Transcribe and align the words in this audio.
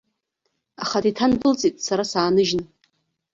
Аха 0.83 0.97
деиҭандәылҵит 1.03 1.75
сара 1.85 2.03
сааныжьны. 2.11 2.63